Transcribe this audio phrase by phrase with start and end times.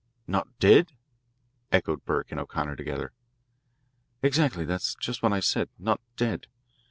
[0.25, 0.93] "Not dead?"
[1.71, 3.13] echoed Burke and O'Connor together.
[4.23, 6.47] "Exactly; that's just what I said not dead.